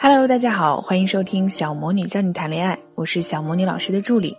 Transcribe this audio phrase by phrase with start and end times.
[0.00, 4.38] Hello，大家好，欢迎收听小魔女教你谈恋爱，我是小魔女老师的助理。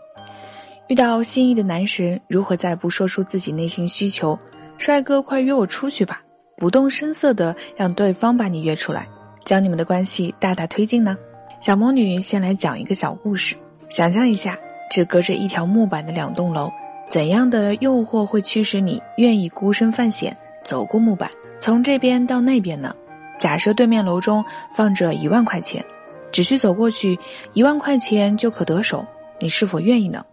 [0.88, 4.40] 遇到心仪的男神，如何在不说出自己内心需求，
[4.78, 6.22] 帅哥快约我出去吧，
[6.56, 9.06] 不动声色的让对方把你约出来，
[9.44, 11.18] 将你们的关系大大推进呢？
[11.60, 13.54] 小魔女先来讲一个小故事，
[13.90, 14.58] 想象一下，
[14.90, 16.72] 只隔着一条木板的两栋楼，
[17.10, 21.30] 怎样的诱惑会驱使你愿意孤身犯险走过木板，
[21.60, 22.96] 从这边到那边呢？
[23.40, 25.84] 假设对面楼中放着一万块钱，
[26.32, 27.18] 只需走过去，
[27.54, 29.04] 一万块钱就可得手，
[29.40, 30.24] 你是否愿意呢？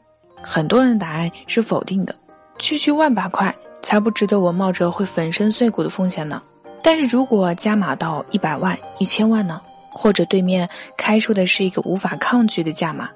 [0.42, 2.14] 很多人的答案是否定的。
[2.58, 6.42] 区区万把块，才不值得我冒着会粉身碎骨的风险呢。
[6.82, 9.60] 但是如果加码到一百万、一千万呢？
[9.90, 13.08] 或者对面开出的是一个无法抗拒的价码，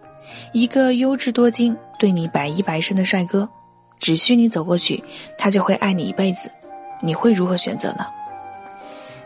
[0.54, 3.46] 一个优质多金、对你百依百顺的帅哥，
[3.98, 5.04] 只需你走过去，
[5.36, 6.50] 他就会爱你一辈子，
[7.02, 8.06] 你会如何选择呢？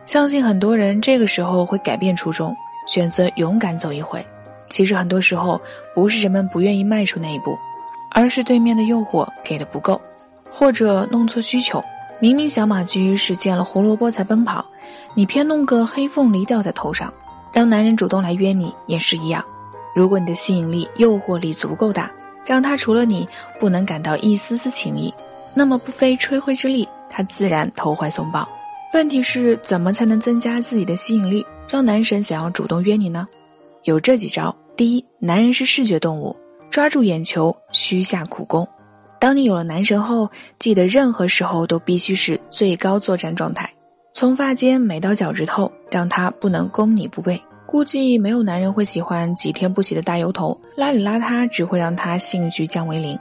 [0.04, 2.54] 相信很多人这个时候会改变初衷，
[2.86, 4.24] 选择勇敢走一回。
[4.68, 5.60] 其实很多时候
[5.94, 7.56] 不是人们不愿意迈出那一步，
[8.10, 10.00] 而是对面的诱惑给的不够，
[10.50, 11.82] 或者弄错需求。
[12.20, 14.64] 明明小马驹是见了胡萝卜才奔跑，
[15.14, 17.12] 你偏弄个黑凤梨吊在头上，
[17.52, 19.44] 让男人主动来约你也是一样。
[19.94, 22.10] 如果你的吸引力、诱惑力足够大，
[22.46, 25.12] 让他除了你不能感到一丝丝情意，
[25.54, 28.48] 那么不费吹灰之力，他自然投怀送抱。
[28.94, 33.26] 问题是怎么才能增加自己的吸引力，让男神想要主动约你呢？
[33.82, 36.34] 有这几招：第一，男人是视觉动物，
[36.70, 38.66] 抓住眼球需下苦功。
[39.18, 43.68] 当你有了男神后，记得任何时候都必须是最高作战状态，
[44.12, 47.42] 从发尖美到脚趾头，让他不能攻你不备。
[47.66, 53.18] 估计没有男人会喜欢几天不洗的大油头，邋里邋遢只会让他兴趣降为零。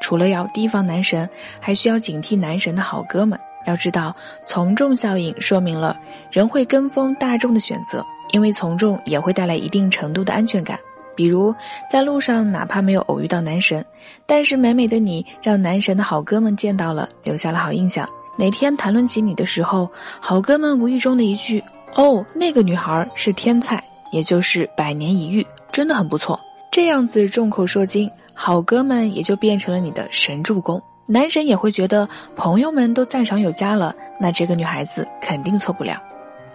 [0.00, 3.38] 除了要提防男神，还需要警惕男神的好哥们。
[3.66, 5.98] 要知道，从众效应说明了
[6.30, 10.78] 人会跟风大众的选择，因为从众也会带来一定程度的安全感。
[11.14, 11.54] 比如
[11.90, 13.84] 在路上，哪怕没有偶遇到男神，
[14.24, 18.08] 但是美美的你让男神的好哥们见到了，留下了好印象。
[18.38, 21.62] 哪天谈论起你的时候，好哥们无意中的一句
[21.94, 26.40] “哦，那个女孩是天才”，也就是百年一遇，真的很不错。
[26.70, 30.82] 这样子众口铄金，好哥们也就变成了你的神助攻。
[31.06, 36.00] 男神也会觉得朋友们都赞赏有加了，那这个女孩子肯定错不了。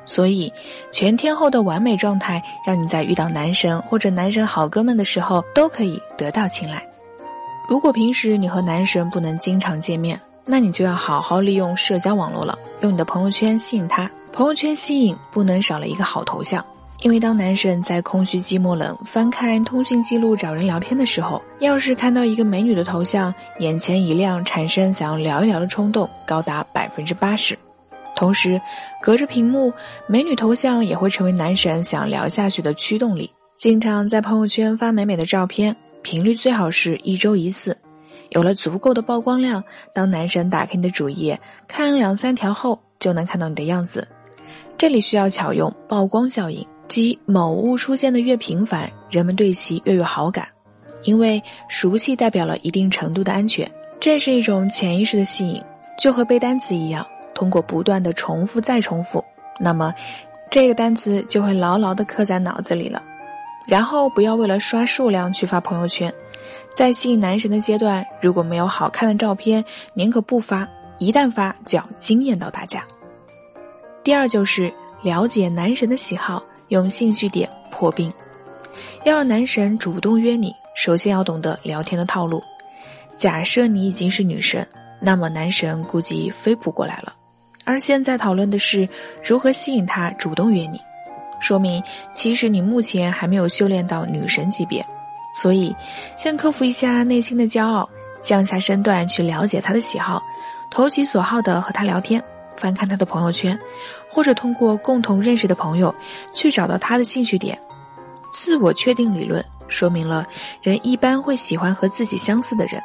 [0.06, 0.52] 所以，
[0.92, 6.82] 全天候的完美状态，让你在遇到男神或者男神好哥们的时候，都可以得到青睐。
[7.68, 14.10] 如果平时你和男神不能经常见面，那你就要好好利用社交网络了，用你的朋友圈吸引他。
[14.32, 16.66] 朋友圈吸引不能少了一个好头像。
[17.02, 27.58] 因为当男神在空虚、寂寞、冷翻看通讯记录找人聊天的时候，要是看到一个美女的头像，眼前一亮，产生想要聊一聊的冲动高达百分之八十。
[28.16, 28.60] 同时，
[29.00, 29.72] 隔着屏幕，
[30.08, 33.30] 美女头像也会成为男神想聊下去的驱动力。
[33.60, 37.78] 经常在朋友圈发美美的照片，频率最好是一周一次，
[38.30, 39.64] 有了足够的曝光量，
[39.94, 44.08] 当男神打开你的主页看两三条后，就能看到你的样子。
[44.80, 46.68] 这里需要巧用曝光效应。
[46.88, 50.48] 即某物出现的越频繁，人们对其越有好感，
[51.04, 55.62] 因为熟悉代表了一定程度的安全，这是一种潜意识的吸引，
[56.00, 59.24] 就和背单词一样，通过不断的重复再重复，
[59.60, 59.94] 那么
[60.50, 63.04] 这个单词就会牢牢的刻在脑子里了。
[63.68, 66.14] 然后不要为了刷数量去发朋友圈，
[66.74, 70.66] 在吸引男神的阶段，如果没有好看的照片，宁可不发，
[71.00, 72.82] 一旦发就要惊艳到大家。
[74.04, 74.74] 第二就是
[75.04, 76.42] 了解男神的喜好。
[76.70, 78.12] 用兴趣点破冰，
[79.04, 82.44] 要让男神主动约你，首先要懂得聊天的套路。
[83.16, 84.68] 假设你已经是女神，
[85.00, 87.14] 那么男神估计飞扑过来了。
[87.64, 88.88] 而现在讨论的是
[89.24, 90.80] 如何吸引他主动约你，
[91.40, 91.84] 说明
[92.14, 94.86] 其实你目前还没有修炼到女神级别。
[95.34, 95.76] 所以，
[96.16, 97.88] 先克服一下内心的骄傲，
[98.22, 100.22] 降下身段去了解他的喜好，
[100.72, 102.24] 投其所好的和他聊天。
[102.58, 103.58] 翻看他的朋友圈，
[104.10, 105.94] 或者通过共同认识的朋友
[106.34, 107.58] 去找到他的兴趣点。
[108.34, 110.28] 自我确定理论说明了
[110.62, 112.82] 人一般会喜欢和自己相似的人，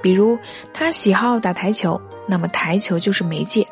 [0.00, 0.38] 比如
[0.72, 3.66] 他喜好打台球，那么台球就是媒介。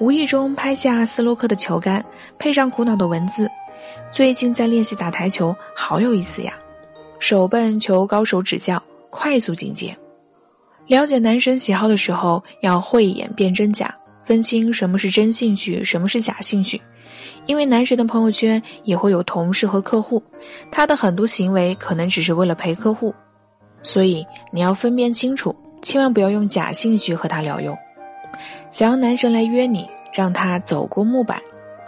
[0.00, 2.04] 无意中拍下斯洛克的球杆，
[2.36, 3.48] 配上苦恼的文字
[4.10, 6.52] ：“最近在练习打台球，好有意思呀！”
[7.20, 9.96] 手笨求高手指教，快速进阶。
[10.88, 13.94] 了解男神喜好的时候，要慧眼辨真假。
[14.24, 16.80] 分清什么是真兴趣，什么是假兴趣，
[17.46, 20.22] 因为男神的朋友圈也会有同事和客户，
[20.70, 23.14] 他的很多行为可能只是为了陪客户，
[23.82, 27.76] 所以你要分辨清楚，千万不要用假兴趣和他聊用。
[28.70, 31.38] 想要男神来约你，让他走过木板，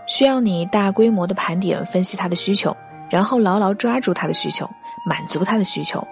[0.07, 2.77] 需要你大规模的盘点分析他的需求，
[3.11, 4.69] 然后牢牢抓住他的需求，
[5.09, 6.07] 满足他的需求。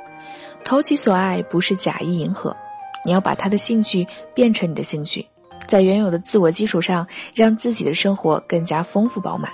[0.64, 2.56] 投其所爱不是假意迎合，
[3.04, 5.24] 你要把他的兴趣变成你的兴趣，
[5.66, 9.50] 在原有的自我基础上，让自己的生活更加丰富饱满。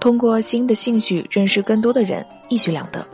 [0.00, 3.06] 通过新的兴趣认识更多的人，一举两得。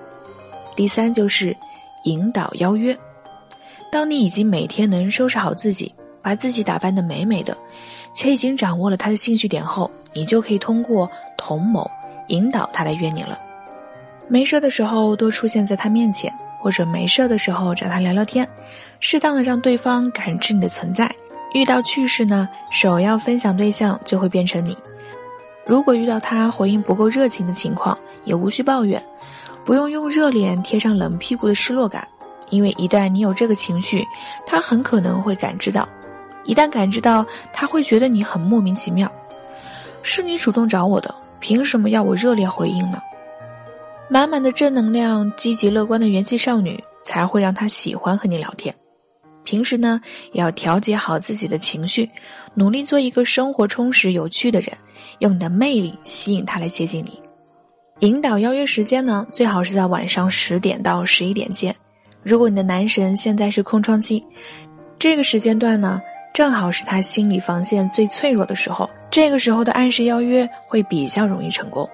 [0.74, 1.56] 第三就是
[2.04, 2.96] 引导邀约。
[3.92, 7.56] 当你已经每天能收拾好自己，把自己打扮得美美的，
[8.14, 11.90] 且已经掌握了他的兴趣点后，你就可以通过同谋
[12.28, 13.38] 引导他来约你了。
[14.28, 18.48] 没事的时候多出现在他面前，或者没事的时候找他聊聊天，
[19.00, 21.12] 适当的让对方感知你的存在。
[21.52, 24.76] 遇到趣事呢，首要分享对象就会变成你。
[25.66, 29.02] 如果遇到他回应不够热情的情况，也无需抱怨，
[29.64, 32.06] 不用用热脸贴上冷屁股的失落感。
[32.50, 34.04] 因为一旦你有这个情绪，
[34.44, 35.84] 他很可能会感知到；
[36.44, 39.10] 一旦感知到，他会觉得你很莫名其妙。
[40.02, 43.00] 是你主动找我的，凭什么要我热烈回应呢？
[44.08, 48.74] 满满的正能量、积极乐观的元气少女，才会让他喜欢和你聊天。
[49.44, 50.00] 平时呢，
[50.32, 52.08] 也要调节好自己的情绪，
[52.54, 54.72] 努力做一个生活充实、有趣的人，
[55.20, 57.20] 用你的魅力吸引他来接近你。
[58.00, 61.74] 引导邀约时间呢，最好是在晚上十点到十一点见。
[62.22, 64.24] 如果你的男神现在是空窗期，
[64.98, 66.00] 这个时间段呢，
[66.32, 68.88] 正好是他心理防线最脆弱的时候。
[69.10, 71.88] 这个时候的暗示邀约会比较容易成功。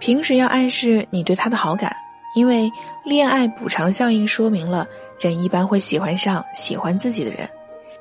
[0.00, 1.94] 平时要暗示你对他的好感，
[2.34, 2.70] 因为
[3.04, 4.86] 恋爱补偿效应说明了
[5.20, 7.48] 人一般会喜欢上喜欢自己的人，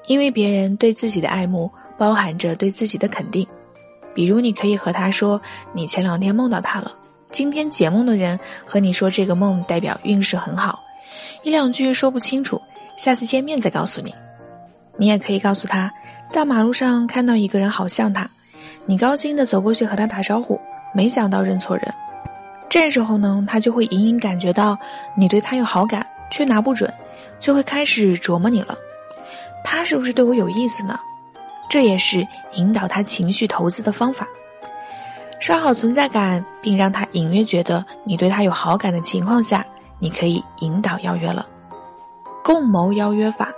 [0.07, 3.45] 因为别人对自己的爱慕包含着对自己的肯定。
[4.13, 5.39] 比如，你可以和他说
[5.73, 6.91] ：“你前两天梦到他了，
[7.29, 10.79] 今天解梦的人和你说这个梦代表运势很好。”
[11.43, 12.59] 一两句说不清楚，
[12.97, 14.13] 下次见面再告诉你。
[14.97, 15.91] 你也可以告诉他，
[16.31, 18.27] 在马路上看到一个人好像他，
[18.87, 20.59] 你高兴的走过去和他打招呼，
[20.93, 21.93] 没想到认错人。
[22.67, 24.77] 这时候呢，他就会隐隐感觉到
[25.15, 26.91] 你对他有好感，却拿不准，
[27.39, 28.77] 就会开始琢磨你了。
[29.63, 30.99] 他是不是对我有意思呢？
[31.69, 34.27] 这也是引导他情绪投资的方法。
[35.39, 39.65] 刷好存在感，并让他隐约觉得你对他有好感的情况下。
[39.99, 41.43] 你可以引导邀约了，
[42.43, 43.51] 共谋邀约法。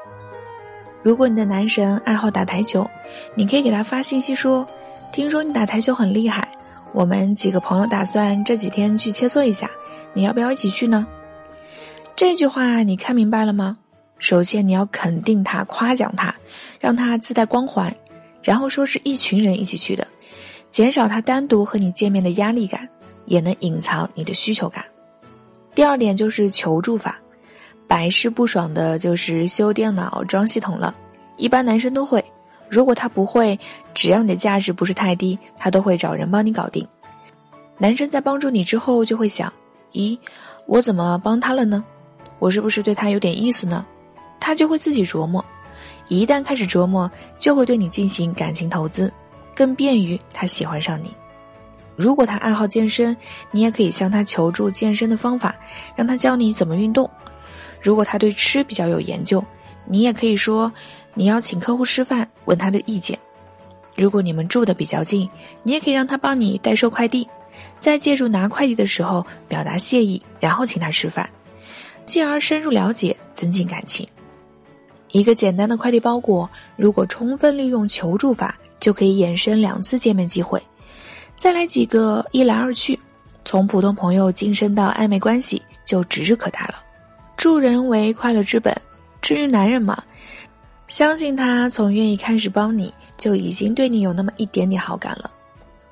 [1.03, 2.89] 如果你的男神爱好打台球，
[3.35, 4.65] 你可以给他发信息说
[5.11, 6.47] ：“听说你打台球很厉害，
[6.93, 9.69] 我们几个朋友打算这几天去切磋一下，
[10.13, 11.05] 你要不要一起去呢？”
[12.19, 13.77] 这句话你看明白了吗？
[14.17, 16.35] 首先你要肯定他，夸奖他，
[16.77, 17.95] 让他自带光环，
[18.43, 20.05] 然后说是一群人一起去的，
[20.69, 22.85] 减少他单独和你见面的压力感，
[23.23, 24.83] 也能隐藏你的需求感。
[25.73, 27.17] 第二点就是求助法，
[27.87, 30.93] 百试不爽的就是修电脑、装系统了。
[31.37, 32.21] 一般男生都会，
[32.67, 33.57] 如果他不会，
[33.93, 36.85] 只要你的价值不是太低，他都会找人帮你搞定。
[37.77, 39.53] 男生在帮助你之后，就会想：
[39.93, 40.19] 咦，
[40.65, 41.81] 我怎么帮他了呢？
[42.39, 43.85] 我是不是对他有点意思呢？
[44.39, 45.43] 他就会自己琢磨。
[46.07, 49.13] 一旦开始琢磨，就会对你进行感情投资，
[49.53, 51.13] 更便于他喜欢上你。
[51.95, 53.15] 如果他爱好健身，
[53.51, 55.53] 你也可以向他求助健身的方法，
[55.95, 57.09] 让他教你怎么运动。
[57.81, 59.43] 如果他对吃比较有研究，
[59.85, 60.71] 你也可以说
[61.13, 63.19] 你要请客户吃饭，问他的意见。
[63.95, 65.29] 如果你们住的比较近，
[65.61, 67.27] 你也可以让他帮你代收快递，
[67.79, 71.29] 在借助拿快递的时候表达谢意，然后请他吃饭，
[72.09, 74.05] 进而深入了解，增进感情。
[75.11, 80.59] 一个简单的快递包裹，如果充分利用求助法，就可以衍生两次见面机会。
[81.35, 82.99] 再来几个一来二去，
[83.45, 86.83] 从普通朋友晋升到暧昧关系就指日可待了。
[87.37, 88.75] 助人为快乐之本，
[89.21, 90.03] 至于男人嘛，
[90.87, 95.29] 相信他从愿意开始帮你就已经对你有那么一点点好感了。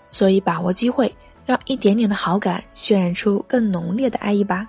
[0.09, 1.13] 所以把握机会，
[1.45, 4.67] 让一点点的好感渲染出更浓烈的爱意吧。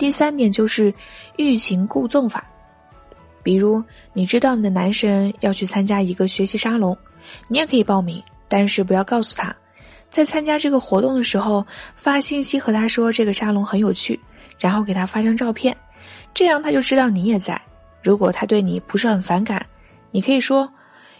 [0.00, 0.94] 第三点就是
[1.36, 2.42] 欲擒故纵法，
[3.42, 6.96] 比如你知道你的男神要去参加一个学习沙龙，
[7.48, 9.54] 你也可以报名，但是不要告诉他。
[10.08, 11.66] 在参加这个活动的时候，
[11.96, 14.18] 发信息和他说这个沙龙很有趣，
[14.58, 15.76] 然后给他发张照片，
[16.32, 17.60] 这样他就知道你也在。
[18.02, 19.66] 如果他对你不是很反感，
[20.10, 20.66] 你可以说：“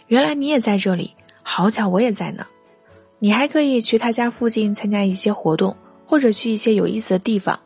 [0.09, 2.47] 原来你也在这里，好巧我也在呢。”
[3.19, 7.59] 你还可以去他家附近参加一些活动，或者去一些有意思的地方，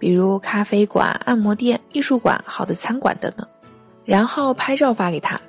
[0.00, 3.46] 比如咖啡馆、按摩店、艺术馆、好的餐馆等等，
[4.04, 5.40] 然后拍照发给他，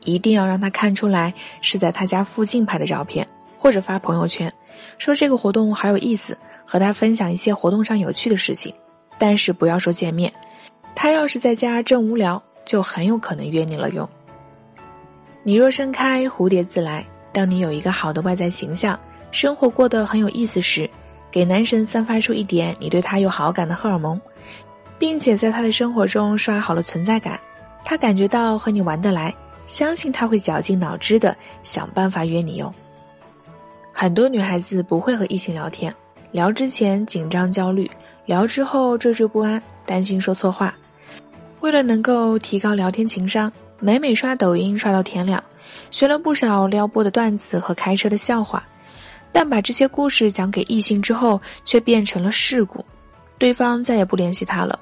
[0.00, 3.24] 一定要让他看出来是在他家附近拍的照片。
[3.60, 4.50] 或者发朋友圈，
[4.98, 8.72] 说这个活动好有意思，和他分享一些活动上有趣的事情，
[9.18, 10.32] 但是不要说见面。
[10.94, 13.90] 他要是在家正无聊，就很有可能约你了。
[13.90, 14.08] 用
[15.42, 17.04] 你若盛开，蝴蝶自来。
[17.32, 18.98] 当你有一个好的外在形象，
[19.32, 20.88] 生活过得很有意思时，
[21.30, 24.20] 给男神散发出一点你对他有好感的荷尔蒙，
[24.98, 27.38] 并且在他的生活中刷好了存在感，
[27.84, 29.34] 他感觉到和你玩得来，
[29.66, 32.72] 相信他会绞尽脑汁的想办法约你哟。
[33.92, 35.94] 很多女孩子不会和异性聊天，
[36.30, 37.90] 聊之前紧张焦虑，
[38.26, 40.74] 聊之后惴惴不安，担心说错话。
[41.60, 45.42] 为了能够提高聊天情商，每每刷抖音刷到天亮，
[45.90, 48.64] 学了不少撩拨的段子和开车的笑话。
[49.32, 52.84] 但把这些故事讲给异性之后，却变成了事故，
[53.38, 54.78] 对方再也不联系他了。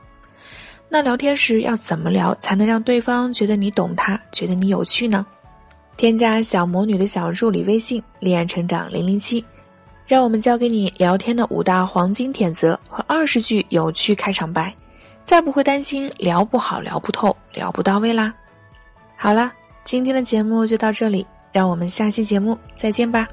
[0.88, 5.26] 那聊天时要怎么聊才能让对方觉得你懂他，觉得你有趣呢？
[5.97, 9.45] 添加小魔女的小助理微信“恋爱成长零零七”，
[10.07, 14.73] 让我们教给你聊天的五大黄金铁则和二十句有趣开场白，
[15.25, 18.33] 再不会担心聊不好、聊不透、聊不到位啦。
[19.17, 19.53] 好啦，
[19.85, 23.26] 今天的节目就到这里，让我们下期节目再见吧。